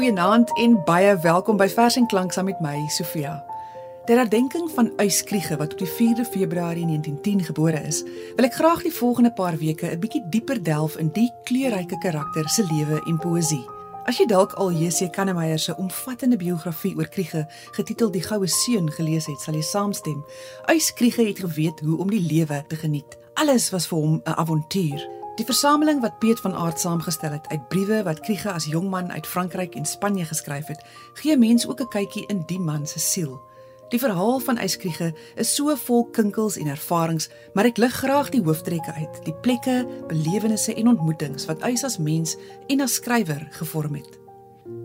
[0.00, 3.34] Goeienaand en baie welkom by Vers en Klank saam met my, Sofia.
[4.08, 7.98] Ter herdenking van Uyskriege wat op die 4de Februarie 1910 gebore is,
[8.38, 12.48] wil ek graag die volgende paar weke 'n bietjie dieper delf in die kleurryke karakter
[12.48, 13.60] se lewe en poësie.
[14.08, 15.10] As jy dalk al J.C.
[15.12, 17.46] Kannemeyer se omvattende biografie oor Kriege,
[17.76, 20.24] getiteld Die Goue Seun, gelees het, sal jy saamstem.
[20.72, 23.18] Uyskriege het geweet hoe om die lewe te geniet.
[23.34, 25.19] Alles was vir hom 'n avontuur.
[25.40, 29.12] Die versameling wat Piet van Aart saamgestel het uit briewe wat Kriege as jong man
[29.12, 30.82] uit Frankryk en Spanje geskryf het,
[31.16, 33.40] gee mense ook 'n kykie in die man se siel.
[33.88, 38.42] Die verhaal van Eyskriege is so vol kinkels en ervarings, maar ek lig graag die
[38.42, 43.94] hooftrekke uit, die plekke, belewennisse en ontmoetings wat Eys as mens en as skrywer gevorm
[43.94, 44.18] het.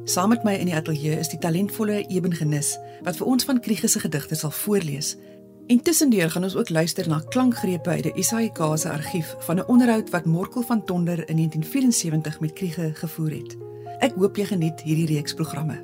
[0.05, 3.59] Saam met my in die ateljee is die talentvolle Eben Genis wat vir ons van
[3.59, 5.17] Kriege se gedigte sal voorlees
[5.67, 9.65] Intussen deur gaan ons ook luister na klankgrepe uit die SAIK se argief van 'n
[9.67, 13.57] onderhoud wat Morkel van Tonder in 1974 met Kriege gevoer het.
[13.99, 15.83] Ek hoop jy geniet hierdie reeks programme.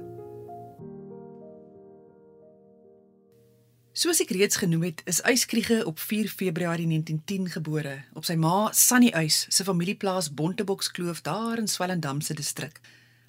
[3.91, 8.69] Soos ek reeds genoem het, is Uyskriege op 4 Februarie 1910 gebore op sy ma
[8.71, 12.79] Sunny Uys se familieplaas Bontebokskloof daar in Swellendam se distrik.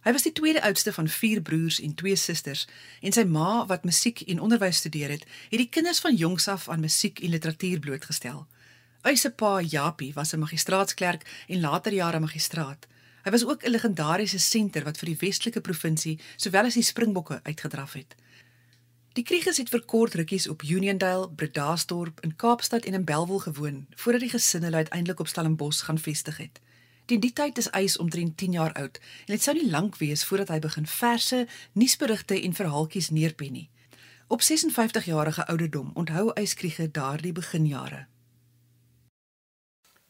[0.03, 2.67] Hy was die tweede oudste van vier broers en twee susters
[3.01, 6.69] en sy ma wat musiek en onderwys studeer het, het die kinders van jongs af
[6.69, 8.47] aan musiek en literatuur blootgestel.
[9.03, 12.87] Eise pa Japie was 'n magistraatsklerk en later jare magistraat.
[13.23, 17.41] Hy was ook 'n legendariese senter wat vir die Westelike provinsie sowel as die Springbokke
[17.43, 18.15] uitgedraf het.
[19.13, 23.87] Die Krieges het vir kort rukkies op Uniondale, Bredasdorp, in Kaapstad en in Belwel gewoon
[23.95, 26.61] voordat die gesinne uiteindelik op Stellenbosch gaan vestig het.
[27.05, 30.23] Teen die tyd is Eys omtrent 10 jaar oud en dit sou nie lank wees
[30.25, 33.69] voordat hy begin verse, nuusberigte en verhaaltjies neerpen nie.
[34.33, 38.07] Op 56 jarige ouderdom onthou Eys Kriege daardie beginjare.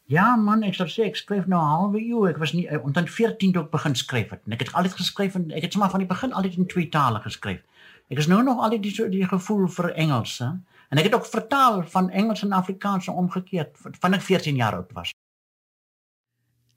[0.05, 2.25] Ja man, ek sou sê ek skryf nou halwe eeu.
[2.29, 4.43] Ek was nie eh, omtrent 14 toe ek begin skryf het.
[4.45, 6.91] En ek het altyd geskryf en ek het sommer van die begin altyd in twee
[6.93, 7.63] tale geskryf.
[8.11, 10.51] Ek is nou nog altyd die die gevoel vir Engels, hè.
[10.93, 14.91] En ek het ook vertaal van Engels en Afrikaans omgekeerd van ek 14 jaar oud
[14.93, 15.13] was.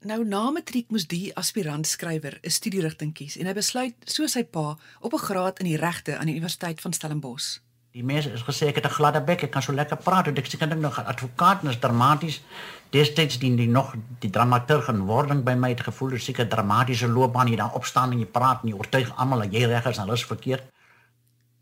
[0.05, 4.43] Nou na matriek moes die aspirant skrywer 'n studierigting kies en hy besluit soos sy
[4.43, 7.59] pa op 'n graad in die regte aan die Universiteit van Stellenbosch.
[7.91, 10.47] Die mense is gesê ek het 'n gladde bek, ek kan so lekker praat, ek
[10.47, 12.41] sê kan ek nog advokaat en is dramaties.
[12.89, 17.07] Destyds dien die nog die dramaturg en wording by my het gevoel is seker dramatiese
[17.07, 19.97] loopbaan hier daar opstaan en jy praat en jy oortuig almal dat jy reg is
[19.97, 20.63] en alles verkeerd.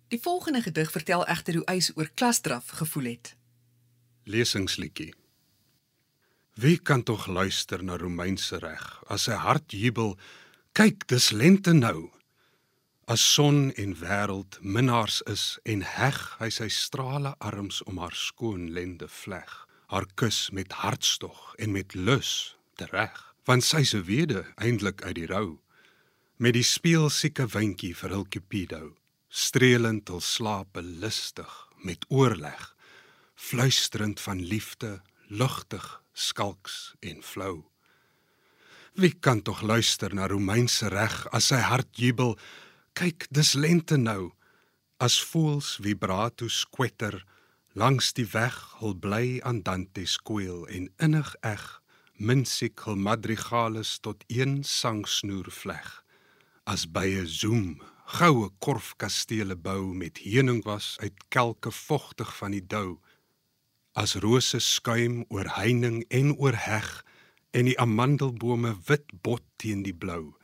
[0.07, 3.35] Die volgende gedig vertel egter hoe eis oor klasdraf gevoel het.
[4.23, 5.13] Lesingsliedjie
[6.55, 8.83] Wie kan tog luister na Romeinse reg?
[9.11, 10.13] As sy hart jubel
[10.71, 12.07] kyk dis lente nou.
[13.11, 18.69] As son en wêreld minnaars is en heg hy sy strale arms om haar skoon
[18.71, 19.51] lende vleg
[19.91, 23.13] haar kus met hartstog en met lus tereg.
[23.45, 25.59] Want sy se wede eintlik uit die rou.
[26.39, 28.95] Met die speel sieke windjie vir hul cupido
[29.35, 31.51] streelend hul slape lustig
[31.83, 32.71] met oorleg
[33.35, 35.83] fluisterend van liefde lugtig
[36.15, 37.65] skalks en flou.
[38.95, 42.37] Wie kan tog luister na Romeinse reg as sy hart jubel?
[42.95, 44.31] Kyk, dis lente nou.
[45.03, 47.25] As voels vibrato skwetter
[47.75, 51.65] langs die weg, hul bly aan Dante skoel en innig eg
[52.15, 55.89] minsiek hul madrigales tot een sangsnoer vleg.
[56.63, 62.99] As by 'n zoom goue korfkastele bou met heuningwas uit kelke vogtig van die dou
[63.95, 66.87] as rose skuim oor heining en oor heg
[67.55, 70.35] en die amandelbome wit bot teen die blou.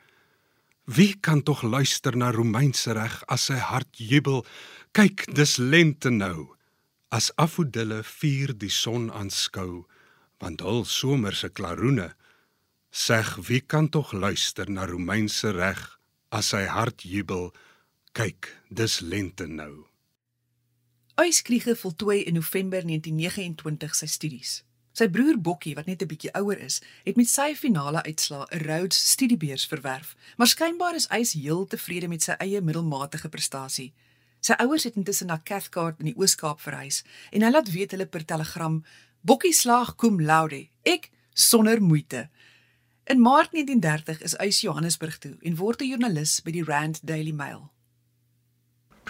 [0.88, 4.42] Wie kan tog luister na Romeinse reg as sy hart jubel?
[4.96, 6.56] Kyk, dis lente nou.
[7.12, 9.84] As afodille vier die son aanskou,
[10.40, 12.10] want hul somerse klaroene
[12.92, 15.80] seg wie kan tog luister na Romeinse reg
[16.32, 17.52] as sy hart jubel?
[18.16, 19.91] Kyk, dis lente nou.
[21.22, 24.52] Uyskriege voltooi in November 1929 sy studies.
[24.98, 28.64] Sy broer Bokkie, wat net 'n bietjie ouer is, het met sy finale uitslaa 'n
[28.66, 33.94] Rhodes Studiebeurs verwerf, maar skynbaar is Uys heel tevrede met sy eie middelmatige prestasie.
[34.40, 38.06] Sy ouers het intussen na Cathcart in die Oos-Kaap verhuis en hy laat weet hulle
[38.06, 38.84] per telegram:
[39.22, 42.30] "Bokkie slaag cum laude, ek sonder moeite."
[43.06, 47.32] In Maart 1930 is Uys Johannesburg toe en word 'n joernalis by die Rand Daily
[47.32, 47.72] Mail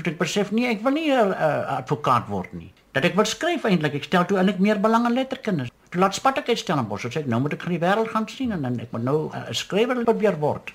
[0.04, 2.72] toe ek besef nie ek wil nie 'n uh, advokaat word nie.
[2.92, 3.96] Dat ek wil skryf eintlik.
[3.96, 5.70] Ek stel toe eintlik meer belang aan letterkunde.
[5.90, 7.02] Toe laat spat ek uitstel in Bos.
[7.02, 9.30] Sê ek nou moet ek gaan die wêreld gaan sien en dan ek moet nou
[9.30, 10.74] 'n uh, skrywer probeer word.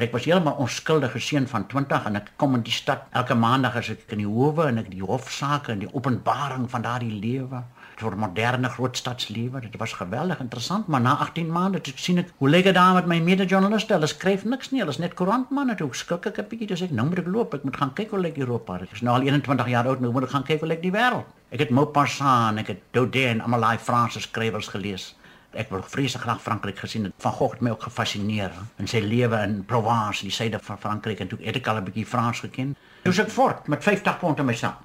[0.00, 3.76] Ek was heeltemal onskuldige seun van 20 en ek kom in die stad elke maandag
[3.76, 7.60] as ek in die howe en ek die hofsaake en die openbaring van daardie lewe
[8.00, 9.60] vir moderne grootstadslewe.
[9.60, 12.94] Dit was geweldig interessant, maar na 18 maande toe sien ek hoe lyk dit daar
[12.96, 13.94] met my mede-journaliste?
[13.96, 15.76] Hulle skryf niks nie, hulle is net koerantmanne.
[15.76, 18.10] Toe skrik ek 'n bietjie, dis ek nou moet ek loop, ek moet gaan kyk
[18.10, 18.80] hoe lyk Europa.
[18.82, 20.92] Ek is nou al 21 jaar oud, nou moet ek gaan kyk hoe lyk die
[20.92, 21.26] wêreld.
[21.50, 25.14] Ek het Maupassant, ek het Daudet en almal daai Franse skrywers gelees.
[25.52, 27.14] Ek wil vreeslik graag Frankryk gesien het.
[27.18, 31.20] Van Gogh het my ook gefassineer in sy lewe in Provence, die suide van Frankryk
[31.20, 32.76] en toe het ek al 'n bietjie Frans geken.
[33.02, 34.78] Toe ek voort met 50 pond in my sak.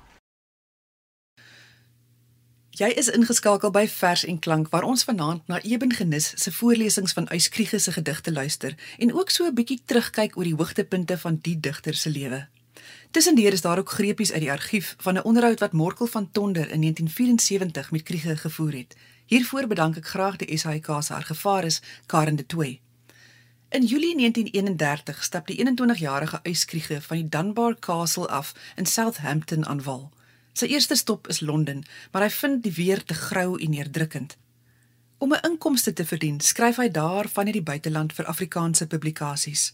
[2.76, 7.14] Jy is ingeskakel by Vers en Klank waar ons vanaand na Eben Genis se voorlesings
[7.16, 11.40] van Uyskriege se gedigte luister en ook so 'n bietjie terugkyk oor die hoogtepunte van
[11.42, 12.48] die digter se lewe.
[13.12, 16.72] Tussendeur is daar ook greepies uit die argief van 'n onderhoud wat Morkel van Tonder
[16.72, 18.96] in 1974 met Kriege gevoer het.
[19.26, 22.82] Hiervoor bedank ek graag die SAIK se argivaris Karen de Tooy.
[23.70, 29.84] In Julie 1931 stap die 21-jarige Uyskriege van die Dunbar Castle af in Southampton aan
[29.84, 30.12] wal.
[30.56, 31.82] Sy eerste stop is Londen,
[32.12, 34.38] maar hy vind die weer te grou en neerdrukkend.
[35.18, 39.74] Om 'n inkomste te verdien, skryf hy daar van in die buiteland vir Afrikaanse publikasies.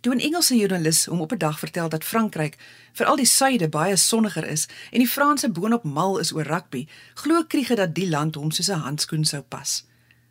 [0.00, 2.56] Toe 'n Engelse joernalis hom op 'n dag vertel dat Frankryk,
[2.92, 7.44] veral die suide, baie sonniger is en die Franse boonop mal is oor rugby, glo
[7.44, 9.84] Kriege dat die land hom soos 'n handskoen sou pas.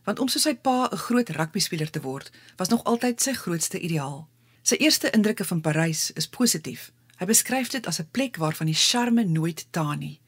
[0.03, 3.79] Want om soos sy pa 'n groot rugbyspeler te word, was nog altyd sy grootste
[3.79, 4.27] ideaal.
[4.61, 6.91] Sy eerste indrukke van Parys is positief.
[7.17, 10.21] Hy beskryf dit as 'n plek waarvan die charme nooit taan nie.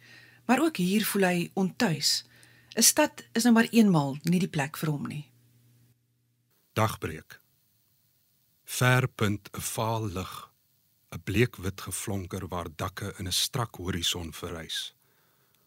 [0.45, 2.25] Maar ook hier voel hy ontuis.
[2.75, 5.31] 'n Stad is nou maar eenmal nie die plek vir hom nie.
[6.73, 7.41] Dagbreek.
[8.63, 10.49] Verpunt 'n vaal lig,
[11.11, 14.93] 'n bleekwit geflonker waar dakke in 'n strak horison verrys.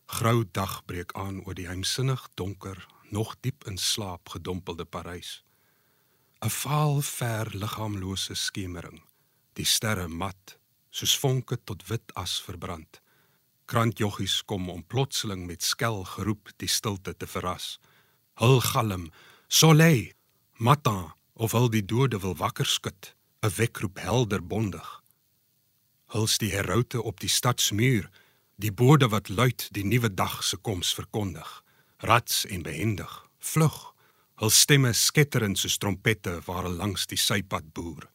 [0.06, 5.44] Grou dag breek aan oor die heimsinnig donker, nog diep in slaap gedompelde Parys.
[6.40, 9.02] 'n Vaal ver liggaamlose skemering,
[9.52, 10.58] die sterre mat
[10.92, 13.00] soos vonke tot wit as verbrand.
[13.70, 17.78] Krantjoggies kom om plotseling met skel geroep die stilte te verras.
[18.40, 19.08] Hul galm,
[19.48, 20.12] soleil,
[20.60, 25.02] matin of al die dode wil wakker skud, 'n wekroep helder bondig.
[26.12, 28.10] Huls die heroute op die stadsmuur,
[28.56, 31.62] die bode wat luid die nuwe dag se koms verkondig.
[31.96, 33.94] Rats en behendig, vlug,
[34.34, 38.10] hul stemme sketterend soos trompette waar langs die sypad boer.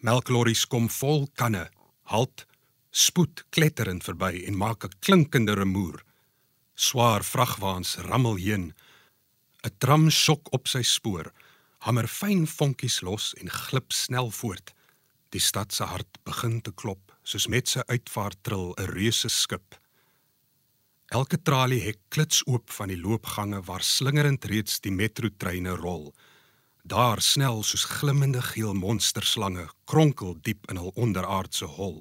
[0.00, 1.68] Melklorries kom vol kanne
[2.12, 2.46] halt,
[2.90, 6.04] spoed kletterend verby en maak 'n klinkende rumoer.
[6.74, 8.74] Swaar vragwaens rammel heen.
[9.64, 11.32] 'n Tram sok op sy spoor,
[11.78, 14.74] hamer fyn vonkies los en glip snel voort.
[15.30, 19.76] Die stad se hart begin te klop, soos met sy uitvaart trill 'n reuse skip.
[21.08, 26.14] Elke tralie hek klits oop van die loopgange waar slingerend reeds die metrotreine rol.
[26.88, 31.98] Daar snel soos glimmende geel monsterslange kronkel diep in hul onderaardse hol.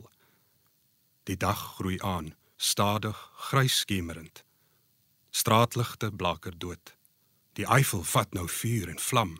[1.27, 3.17] Die dag groei aan, stadig
[3.49, 4.45] grys skemerend.
[5.29, 6.93] Straatligte blaker dood.
[7.59, 9.33] Die Eiffel vat nou vuur en vlam.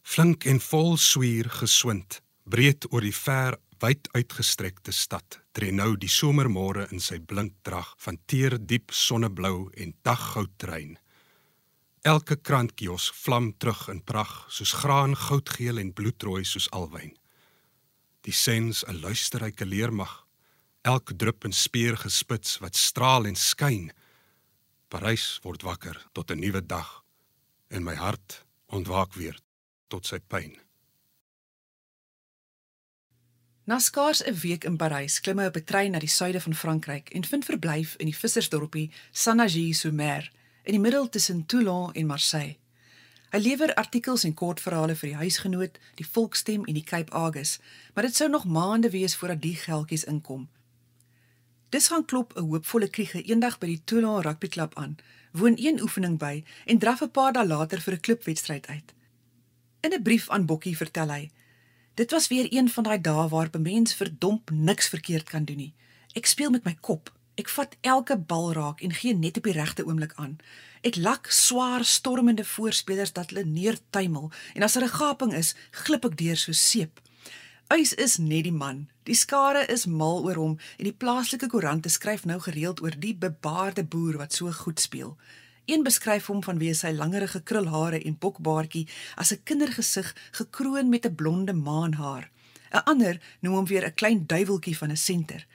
[0.00, 6.08] Flink en vol swier geswind, breed oor die ver wyd uitgestrekte stad, tree nou die
[6.08, 10.96] somermôre in sy blink drag van teer diep sonneblou en daggoudtrein.
[12.00, 17.12] Elke krantkios vlam terug in prag soos graan goudgeel en bloedrooi soos alwyn.
[18.24, 20.26] Die sens 'n luisterryke leermag,
[20.80, 23.92] elk drup en speer gespits wat straal en skyn.
[24.88, 27.04] Parys word wakker tot 'n nuwe dag
[27.68, 29.38] en my hart ontwaak weer
[29.88, 30.56] tot sy pyn.
[33.64, 36.54] Na skaars 'n week in Parys klim hy op 'n trein na die suide van
[36.54, 42.56] Frankryk en vind verblyf in die vissersdorpie Sanagy-sur-Mer in die middel tussen Toulon en Marseille.
[43.30, 47.58] Hy lewer artikels en kortverhale vir die huisgenoot, die Volksstem en die Cape Argus,
[47.94, 50.48] maar dit sou nog maande wees voordat die geldjies inkom.
[51.70, 54.96] Dis gaan klop 'n hoopvolle kriege eendag by die Toulon rugbyklub aan,
[55.32, 58.94] woon een oefening by en draf 'n paar dae later vir 'n klubwedstryd uit.
[59.80, 61.30] In 'n brief aan Bokkie vertel hy:
[61.94, 65.56] "Dit was weer een van daai dae waar 'n mens verdomp niks verkeerd kan doen
[65.56, 65.74] nie.
[66.14, 69.56] Ek speel met my kop." Ek vat elke bal raak en gee net op die
[69.56, 70.34] regte oomblik aan.
[70.84, 75.54] Ek lak swaar stormende voorspelers dat hulle neertuimel en as er 'n gaping is,
[75.84, 77.00] glip ek deur so seep.
[77.70, 78.88] Uys is net die man.
[79.04, 83.14] Die skare is mal oor hom en die plaaslike koerante skryf nou gereeld oor die
[83.14, 85.16] bebaarde boer wat so goed speel.
[85.64, 91.14] Een beskryf hom vanweë sy langerige krulhare en bokbaardjie as 'n kindergesig gekroon met 'n
[91.14, 92.30] blonde maanhaar.
[92.72, 95.46] 'n Ander noem hom weer 'n klein duiweltjie van 'n senter.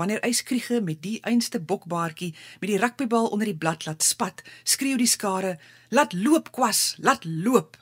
[0.00, 2.30] Wanneer Yskriege met die einste bokbaartjie
[2.60, 5.58] met die rugbybal onder die blad laat spat, skreeu die skare:
[5.92, 7.76] "Laat loop, kwas, laat loop!"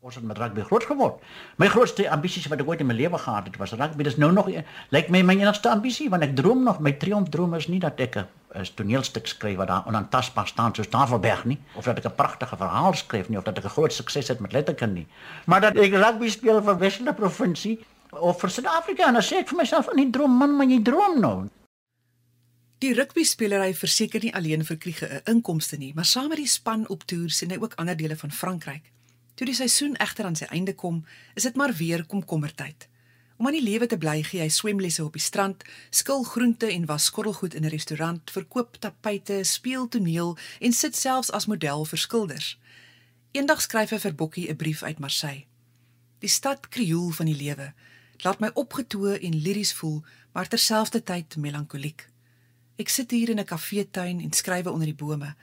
[0.00, 1.22] Ons het met rugby groot geword.
[1.56, 4.02] My grootste ambisie wat ek ooit in my lewe gehad het, was rugby.
[4.02, 4.50] Dis nou nog
[4.90, 8.00] lyk my my enigste ambisie want ek droom nog, my triomf droom is nie dat
[8.00, 12.14] ek 'n toneelstuk skryf wat daar onaantastbaar staan soos Tafelberg nie of dat ek 'n
[12.14, 15.06] pragtige verhaal skryf nie of dat ek 'n groot sukses het met letterkunde nie.
[15.46, 17.78] Maar dat ek rugby speel vir Wes-Kaap provinsie
[18.20, 20.82] of vir Suid-Afrika en dan sê ek vir myself in die droom man, maar jy
[20.84, 21.36] droom nou.
[22.82, 26.88] Die rugbyspeelery verseker nie alleen vir Kriege 'n inkomste nie, maar saam met die span
[26.88, 28.92] op toer sien hy ook ander dele van Frankryk.
[29.34, 31.04] Toe die seisoen egter aan sy einde kom,
[31.34, 32.88] is dit maar weer komkommertyd.
[33.36, 36.86] Om aan die lewe te bly, gee hy swemlesse op die strand, skil groente en
[36.86, 41.98] was skottelgoed in 'n restaurant, verkoop tapyte, speel toneel en sit selfs as model vir
[41.98, 42.58] skilders.
[43.32, 45.46] Eendag skryf hy vir Bokkie 'n brief uit Marseille.
[46.18, 47.74] Die stad krioel van die lewe,
[48.22, 50.02] laat my opgetoe en liries voel,
[50.32, 52.08] maar terselfdertyd melankoliek.
[52.78, 55.34] Ek sit hier in 'n kafeetuin en skrywe onder die bome.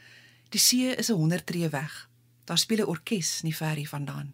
[0.49, 2.09] Die see is 'n 100 tree weg.
[2.45, 4.33] Daar speel 'n orkes nie ver hiervandaan.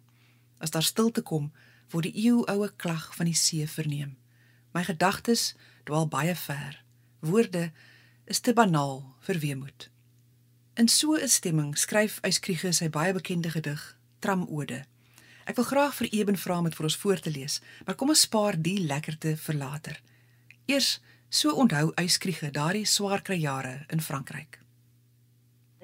[0.58, 1.52] As daar stilte kom,
[1.90, 4.16] word die eeuoue klag van die see verneem.
[4.72, 6.82] My gedagtes dwaal baie ver.
[7.20, 7.72] Woorde
[8.24, 9.90] is te banaal vir weemoed.
[10.74, 14.84] In so 'n stemming skryf Eyskriege sy baie bekende gedig Tramode.
[15.46, 18.10] Ek wil graag vir Eben vra om dit vir ons voor te lees, maar kom
[18.10, 19.98] ons spaar die lekkerte vir later.
[20.66, 20.96] Eers
[21.30, 24.58] so onthou Eyskriege daardie swaar kry jare in Frankryk.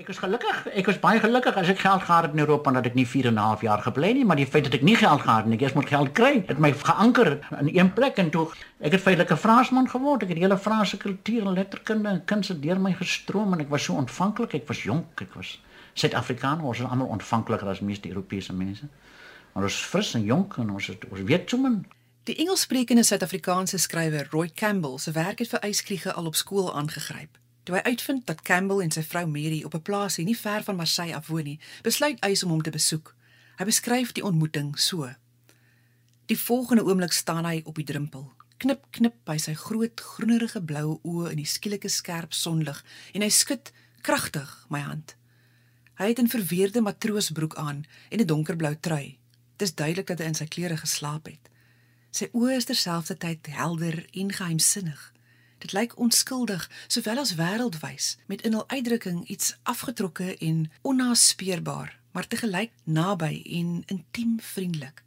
[0.02, 0.64] Ek is gelukkig.
[0.74, 3.06] Ek was baie gelukkig as ek geld gehad het in Europa en dat ek nie
[3.06, 5.44] 4 en 'n half jaar gebly nie, maar die feit dat ek nie geld gehad
[5.44, 8.48] het en ek eers moet geld kry, het my geanker in een plek en toe
[8.80, 10.22] ek het feitelik 'n Fransman geword.
[10.22, 13.70] Ek het die hele Franse kultuur en letterkunde en kunste deur my gestroom en ek
[13.70, 14.54] was so ontvanklik.
[14.54, 15.60] Ek was jonk, ek was
[15.94, 18.88] Suid-Afrikaner, ons is almal ontvankliker as meeste Europese mense.
[19.52, 21.82] Maar ons is fris en jonk en ons het, ons weet toe men.
[22.24, 27.38] Die Engelssprekende Suid-Afrikaanse skrywer Roy Campbell se werk het vir Eyskriege al op skool aangegryp.
[27.62, 30.76] Toe hy uitvind dat Campbell en sy vrou Mary op 'n plaasie nie ver van
[30.76, 33.14] Marseille af woon nie, besluit hy om hom te besoek.
[33.58, 35.14] Hy beskryf die ontmoeting so:
[36.26, 38.32] Die volgende oomblik staan hy op die drempel.
[38.56, 43.28] Knip knip by sy groot groenerige blou oë in die skielike skerp sonlig en hy
[43.28, 45.16] skud kragtig my hand.
[45.98, 49.18] Hy het 'n verweerde matroosbroek aan en 'n donkerblou trui.
[49.62, 51.50] Dit is duidelik dat hy in sy klere geslaap het.
[52.10, 55.02] Sy oë is terselfdertyd helder en geheimsinnig.
[55.62, 62.26] Dit lyk onskuldig sowel as wêreldwys met in hul uitdrukking iets afgetrokke en onnaspeurbaar, maar
[62.26, 65.04] te gelyk naby en intiem vriendelik.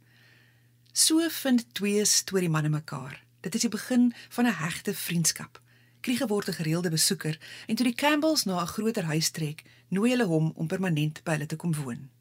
[0.92, 3.20] So vind twee storiemanne mekaar.
[3.44, 5.60] Dit is die begin van 'n hegte vriendskap.
[6.00, 10.10] Kriege word 'n gereelde besoeker en toe die Campbells na 'n groter huis trek, nooi
[10.10, 12.15] hulle hom om permanent by hulle te kom woon.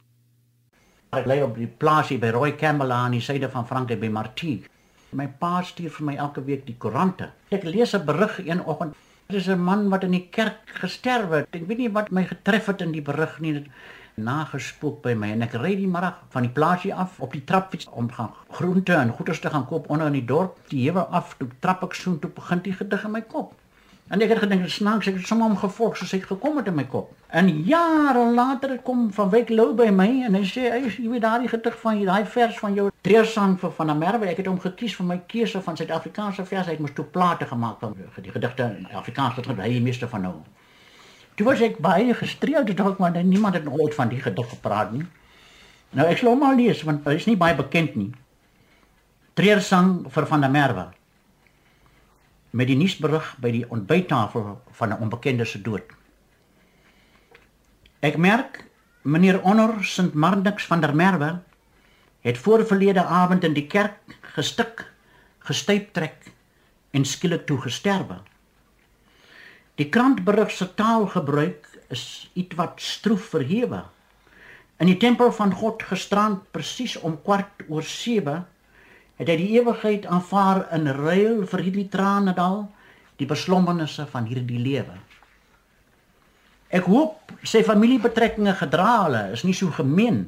[1.16, 4.68] Ek bly op die plaasie by Roy Campbell aan die suide van Frankryk by Martigues.
[5.16, 7.30] My pa stuur vir my elke week die koerante.
[7.56, 8.98] Ek lees 'n berig een oggend.
[9.30, 11.48] Dit is 'n man wat in die kerk gesterwe het.
[11.56, 13.54] Ek weet nie wat my getref het in die berig nie.
[13.54, 13.68] Dit
[14.16, 17.88] nagespook by my en ek ry die middag van die plaasie af op die trapfiets
[17.92, 20.58] om gaan groente en goeder te gaan koop onder in die dorp.
[20.68, 23.54] Die hewe af, toe trap ek so toe begin die gedig in my kop.
[24.08, 26.76] En ek het gedink snaaks ek het sommer om gevolg soos ek gekom het in
[26.78, 27.10] my kop.
[27.34, 31.24] En jare later kom van Wyk Lou by my en hy sê hy jy weet
[31.24, 34.94] daardie gedig van daai vers van jou treersang vir van Merwe ek het hom gekies
[35.00, 38.68] vir my keuse van Suid-Afrikaanse vers hy het mos toe plate gemaak van die gedigte
[38.78, 40.36] in Afrikaans wat hy die meeste van nou.
[41.36, 44.50] Toe was ek baie gestreeld het ook maar niemand het nog ooit van die gedig
[44.50, 45.08] gepraat nie.
[45.98, 48.12] Nou ek sal hom al lees want hy is nie baie bekend nie.
[49.34, 50.86] Treersang vir van der Merwe
[52.56, 55.92] met die nuusberig by die ontbyttafel van 'n onbekende se dood.
[58.00, 58.64] Ek merk
[59.02, 61.42] meneer Honor St Marnix van der Merwe
[62.22, 64.86] het voorverlede aand in die kerk gestik,
[65.40, 66.32] gestyp trek
[66.92, 68.22] en skielik toe gesterwe.
[69.76, 73.84] Die krantberig se taalgebruik is ietwat stroef verhewe.
[74.78, 78.46] In die tempel van God gisterand presies om kwart oor 7
[79.20, 82.66] het hy die ewigheid aanvaar in ruil vir hierdie tranedal
[83.20, 84.98] die beslommernisse van hierdie lewe.
[86.76, 90.26] Ek hoop sy familiebetrekkinge gedra hulle is nie so gemeen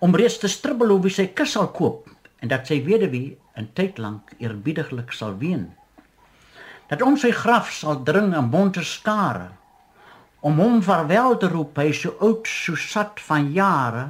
[0.00, 2.08] om reeds te stribbel hoe sy kus sal koop
[2.40, 5.68] en dat sy weduwee in tyd lank eerbiediglik sal ween.
[6.88, 9.50] Dat om sy graf sal dring in bonte skare
[10.46, 14.06] om hom vaarwel te roep hy so oud so sat van jare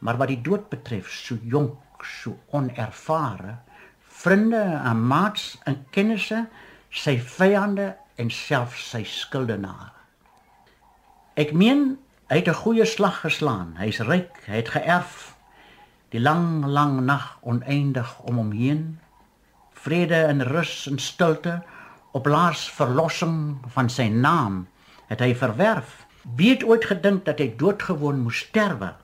[0.00, 3.58] maar wat die dood betref so jonk so onervare
[4.20, 6.44] vriende en maats en kennisse
[6.90, 9.92] sy vyande en selfs sy skuldenaar.
[11.40, 11.96] Ek meen
[12.28, 13.76] hy het 'n goeie slag geslaan.
[13.78, 15.36] Hy's ryk hy het geërf.
[16.10, 19.00] Die lang lang nag oneindig om hom heen.
[19.72, 21.62] Vrede en rus en stilte
[22.12, 24.68] op laas verlossing van sy naam
[25.06, 26.06] het hy verwerf.
[26.36, 28.94] Wie het ooit gedink dat hy doodgewoon moes sterwe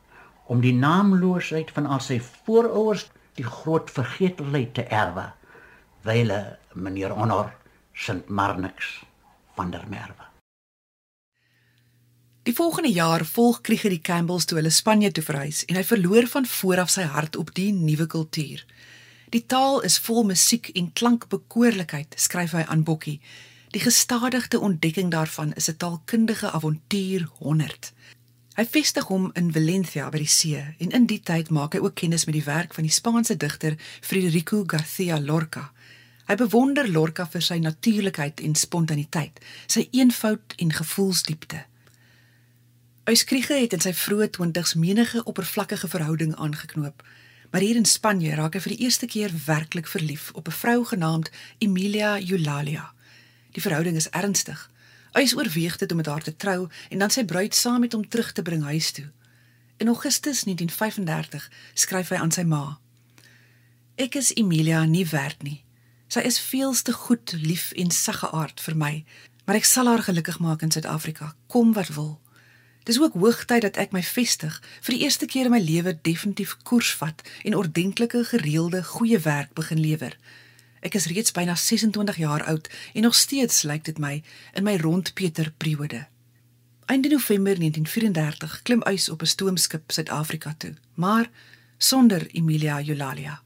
[0.46, 5.30] om die naamloosheid van al sy voorouers die groot vergetelheid te erwe
[6.06, 6.40] wyle
[6.74, 7.52] meneer honor
[7.96, 9.02] Sint Marnix
[9.56, 10.26] van der Merwe
[12.46, 16.28] Die volgende jaar volg Krieger die Campbells toe hulle Spanje toe verhuis en hy verloor
[16.30, 18.62] van voor af sy hart op die nuwe kultuur.
[19.34, 23.18] Die taal is vol musiek en klankbekoorlikheid, skryf hy aan Bokkie.
[23.74, 27.92] Die gestadigde ontdekking daarvan is 'n taalkundige avontuur 100.
[28.56, 31.98] Hy vestig hom in Valencia by die see en in die tyd maak hy ook
[32.00, 35.66] kennis met die werk van die Spaanse digter Federico García Lorca.
[36.25, 41.60] Hy bewonder Lorca vir sy natuurlikheid en spontaniteit, sy eenvoud en gevoelsdiepte.
[43.12, 47.04] Uyskriege het in sy vroeë 20's menige oppervlakkige verhouding aangeknoop,
[47.52, 50.80] maar hier in Spanje raak hy vir die eerste keer werklik verlief op 'n vrou
[50.94, 52.88] genaamd Emilia Eulalia.
[53.52, 54.70] Die verhouding is ernstig.
[55.16, 57.94] Hy is oorweeg dit om met haar te trou en dan sy bruid saam met
[57.96, 59.06] hom terug te bring huis toe.
[59.80, 62.76] In Augustus 1935 skryf hy aan sy ma:
[63.96, 65.62] Ek is Emilia nie werd nie.
[66.12, 68.92] Sy is veels te goed, lief en saggeaard vir my,
[69.49, 72.18] maar ek sal haar gelukkig maak in Suid-Afrika, kom wat wil.
[72.85, 76.58] Dis ook hoogtyd dat ek my vestig, vir die eerste keer in my lewe definitief
[76.68, 80.12] koers vat en ordentlike, gereelde, goeie werk begin lewer.
[80.87, 84.21] Ek is reeds byna 26 jaar oud en nog steeds lyk dit my
[84.55, 86.05] in my rond Pieter periode.
[86.87, 91.31] Einde November 1934 klim uys op 'n stoomskip Suid-Afrika toe, maar
[91.78, 93.43] sonder Emilia Eulalia.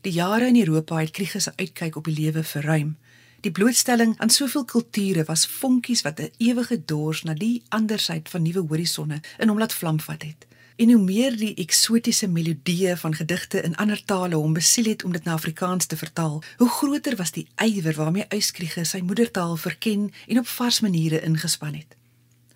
[0.00, 2.98] Die jare in Europa het Kriege se uitkyk op die lewe verruim.
[3.40, 8.28] Die blootstelling aan soveel kulture was vonkies wat 'n ewige dors na die ander syd
[8.28, 10.46] van nuwe horisonne in hom laat vlam vat het.
[10.76, 15.12] En hoe meer die eksotiese melodieë van gedigte in ander tale hom besiel het om
[15.12, 20.10] dit na Afrikaans te vertaal, hoe groter was die ywer waarmee Uyskriege sy moedertaal verken
[20.26, 21.96] en op vars maniere ingespan het.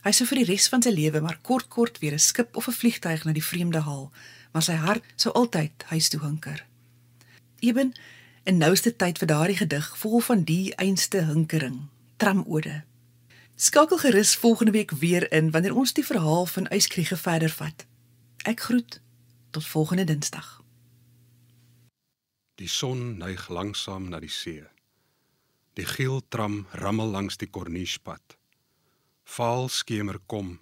[0.02, 2.68] Hy sou vir die res van sy lewe maar kort kort weer 'n skip of
[2.68, 4.10] 'n vliegtuig na die vreemde haal,
[4.52, 6.64] maar sy hart sou altyd huis toe hinker.
[7.60, 7.94] Eben
[8.48, 11.80] En nou is dit tyd vir daardie gedig vol van die einste hinkering,
[12.16, 12.82] tramode.
[13.60, 17.84] Skakel gerus volgende week weer in wanneer ons die verhaal van Uyskriege verder vat.
[18.44, 19.00] Ek groet
[19.50, 20.62] tot volgende Dinsdag.
[22.54, 24.64] Die son neig langsam na die see.
[25.74, 28.38] Die geel tram rammel langs die Cornichepad.
[29.24, 30.58] Vaal skemer kom,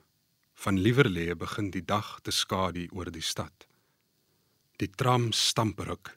[0.54, 3.66] van Lieverlee begin die dag te skadu oor die stad.
[4.76, 6.16] Die tram stamperuk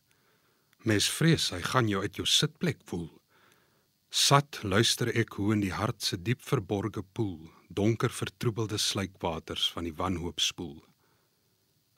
[0.87, 3.09] Mes vrees hy gaan jou uit jou sitplek voel.
[4.09, 9.83] Sat luister ek hoe in die hart se diep verborge poel donker vertroebelde sluikwaters van
[9.83, 10.79] die wanhoop spoel.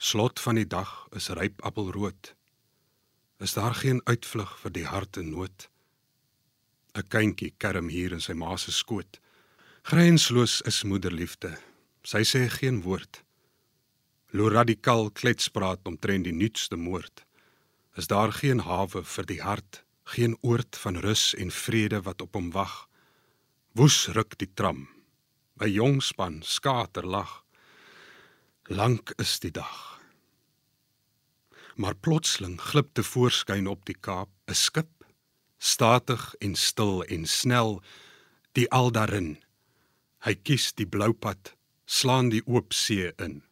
[0.01, 2.31] Slot van die dag is ryp appelrood.
[3.37, 5.67] Is daar geen uitvlug vir die hart in nood?
[6.97, 9.19] 'n Kindjie kerm hier in sy ma se skoot.
[9.83, 11.51] Grensloos is moederliefde.
[12.03, 13.21] Sy sê geen woord.
[14.33, 17.23] Lo radikaal kletspraat omtrent die nuutste moord
[17.95, 22.33] is daar geen hawe vir die hart, geen oord van rus en vrede wat op
[22.33, 22.87] hom wag.
[23.77, 24.87] Woes ruk die tram.
[25.61, 27.43] 'n Jong span skater lag.
[28.65, 29.90] Lank is die dag.
[31.75, 35.05] Maar plotseling glip te voorskyn op die Kaap 'n skip,
[35.57, 37.81] statig en stil en snel,
[38.51, 39.37] die al daarin.
[40.19, 41.55] Hy kies die blou pad,
[41.85, 43.43] slaan die oop see in.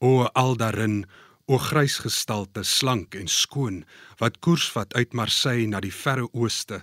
[0.00, 1.06] O al daarin
[1.46, 3.84] O grys gestalte, slank en skoon,
[4.18, 6.80] wat koers vat uit Marseille na die verre ooste.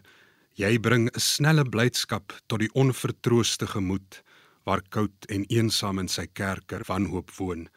[0.56, 4.24] Jy bring 'n snelle blydskap tot die onvertrooste gemoed,
[4.63, 7.67] waar koud en eensaam in sy kerker wanhoop woon.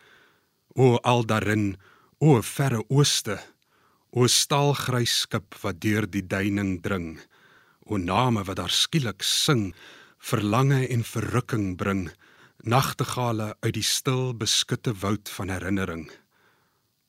[0.76, 1.76] O al daarin,
[2.18, 3.36] o verre ooste,
[4.16, 7.18] o staalgrys skip wat deur die duining dring,
[7.84, 9.74] o name wat daar skielik sing,
[10.16, 12.08] verlange en verrukking bring,
[12.64, 16.08] nagtegale uit die stil beskutte woud van herinnering.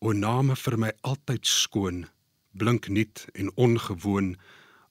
[0.04, 2.04] O name vir my altyd skoon,
[2.52, 4.36] blink nuut en ongewoon,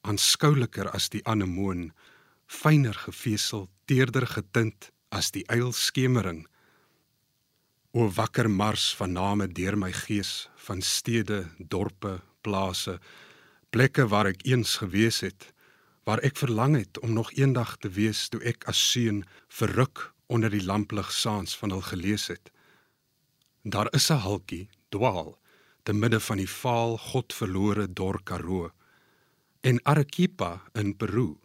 [0.08, 1.90] aanskouliker as die anemoon,
[2.46, 6.46] fyner gefesel, teerder getint as die eilskemering.
[7.96, 12.98] O wakker mars van name deur my gees, van stede, dorpe, plase,
[13.72, 15.46] plekke waar ek eens gewees het,
[16.04, 20.52] waar ek verlang het om nog eendag te wees toe ek as seun verruk onder
[20.52, 22.52] die lamplig saans van hul gelees het.
[23.64, 25.38] Daar is 'n halkie dwaal
[25.82, 28.70] te midde van die vaal godverlore dor Karoo
[29.62, 31.38] en Arequipa in Peru.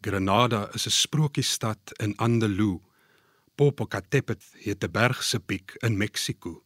[0.00, 2.87] Granada is 'n sprokiesstad in Andalou.
[3.58, 6.62] Popocatépetl het 'n bergse piek in Mexiko.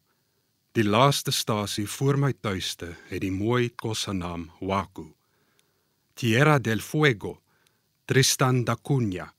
[0.72, 5.14] Die laaste stasie voor my tuiste het die mooi kosse naam Huacu.
[6.14, 7.42] Tierra del Fuego,
[8.04, 9.34] Tristan da Cunha,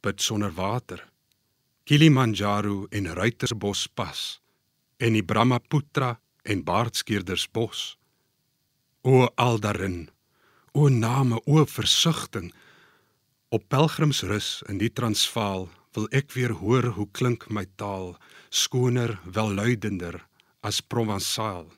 [0.00, 1.10] bid sonder water.
[1.84, 4.40] Kilimanjaro en Ruitersbos pas
[4.96, 7.98] en die Brahmaputra en Baardskeerdersbos.
[9.02, 10.10] O al daarin,
[10.72, 12.54] o name, o versigtiging
[13.48, 18.14] op pelgrimsrus in die Transvaal wil ek weer hoor hoe klink my taal,
[18.52, 20.20] skoner, welluidender
[20.60, 21.70] as Provençaal.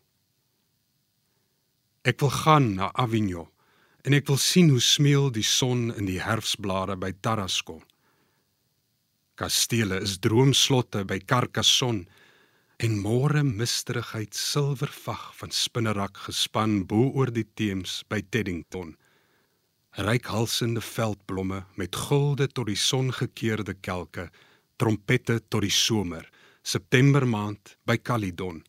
[2.02, 3.46] Ek wil gaan na Avignon
[4.06, 7.82] en ek wil sien hoe smeel die son in die herfsblare by Tarascon.
[9.38, 12.06] Kastele is droomslotte by Carcassonne
[12.82, 18.96] en môre misterigheid silwervag van spinnerak gespan bo oor die Theems by Teddington.
[19.96, 24.28] Rykhalsende veldblomme met gulde tot die son gekeerde kelke,
[24.76, 26.28] trompette tot die somer,
[26.62, 28.62] September maand by Calydon.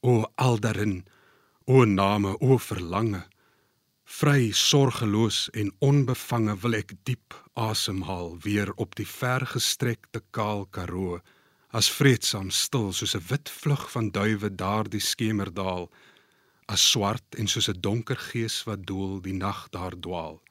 [0.00, 1.04] O Aldarin,
[1.66, 3.24] o name, o verlange.
[4.06, 11.18] Vry, sorgeloos en onbevange wil ek diep asemhaal weer op die vergestrekte kaal Karoo,
[11.74, 15.90] as vreedsaam stil soos 'n wit vlug van duwe daardie skemerdaal,
[16.66, 20.42] as swart en soos 'n donker gees wat doel die nag daar dwaal.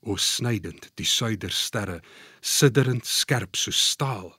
[0.00, 2.02] O snydend die suidersterre,
[2.40, 4.36] sidderend skerp soos staal.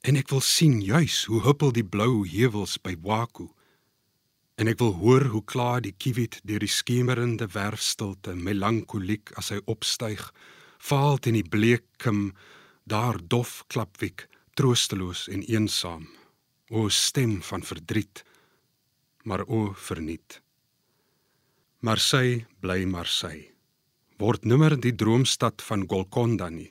[0.00, 3.48] En ek wil sien juis hoe huppel die blou heuwels by Waku
[4.58, 9.60] en ek wil hoor hoe kla die kiewit deur die skemerende werfstilte melankoliek as hy
[9.70, 10.24] opstyg
[10.90, 12.32] vaal teen die bleek kim
[12.90, 14.26] daar dof klapwiek
[14.58, 16.08] troosteloos en eensaam
[16.74, 18.24] o stem van verdriet
[19.28, 20.40] maar o verniet
[21.88, 23.52] Marseille bly Marseille
[24.22, 26.70] word nimmer die droomstad van Golconda nie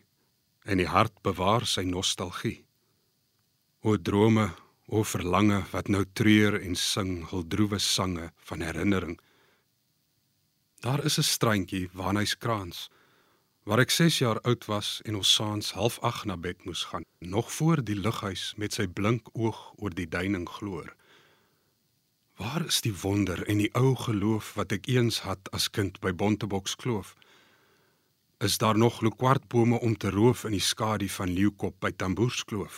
[0.65, 2.58] en die hart bewaar sy nostalgie
[3.88, 4.50] o drome
[4.88, 9.17] O verlange wat nou treur en sing hul droewe sange van herinnering.
[10.80, 12.89] Daar is 'n strandjie waarna hy's kraans
[13.67, 17.04] waar ek 6 jaar oud was en ons saans half 8 na bed moes gaan,
[17.20, 20.96] nog voor die lughuis met sy blink oog oor die duining gloor.
[22.48, 26.14] Waar is die wonder en die ou geloof wat ek eens had as kind by
[26.16, 27.10] Bonteboks kloof?
[28.48, 32.78] Is daar nog loukwartbome om te roof in die skadu van Leeukop by Tamboerskloof?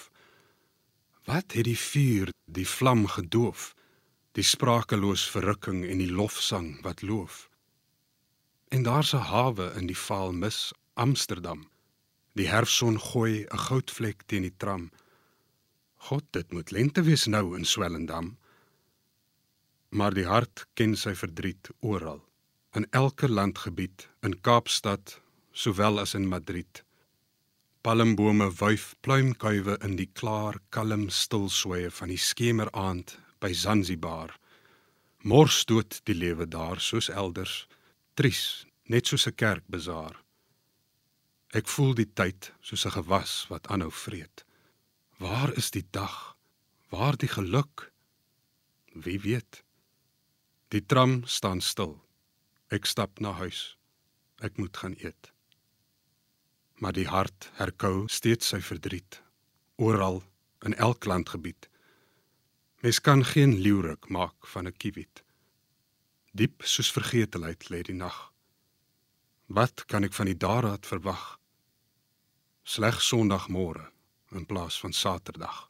[1.29, 3.75] Wat het die vuur, die vlam gedoof?
[4.33, 7.45] Die sprakeloos verrukking en die lofsang wat loof.
[8.73, 11.69] En daar's 'n hawe in die vaal mis, Amsterdam.
[12.33, 14.89] Die herfson gooi 'n goudvlek teen die tram.
[16.09, 18.38] God, dit moet lente wees nou in Swellendam.
[19.89, 22.21] Maar die hart ken sy verdriet oral,
[22.77, 25.17] in elke landgebied, in Kaapstad
[25.51, 26.83] sowel as in Madrid.
[27.81, 34.35] Palmbome wuif pluimkuive in die klaar, kalm stil swaye van die skemeraand by Zanzibar.
[35.23, 37.65] Mors dood die lewe daar soos elders,
[38.13, 40.15] tries, net soos 'n kerkbazaar.
[41.49, 44.45] Ek voel die tyd soos 'n gewas wat aanhou vreet.
[45.17, 46.37] Waar is die dag?
[46.89, 47.91] Waar die geluk?
[48.93, 49.63] Wie weet?
[50.69, 51.97] Die tram staan stil.
[52.69, 53.77] Ek stap na huis.
[54.41, 55.33] Ek moet gaan eet
[56.79, 59.21] maar die hart herkou steeds sy verdriet
[59.79, 60.21] oral
[60.67, 61.69] in elk landgebied.
[62.83, 65.23] Mens kan geen leeurik maak van 'n kiewit.
[66.31, 68.33] Diep soos vergetelheid lê die nag.
[69.47, 71.39] Wat kan ek van die daarraad verwag?
[72.63, 73.91] Slegs Sondagmôre
[74.31, 75.68] in plaas van Saterdag.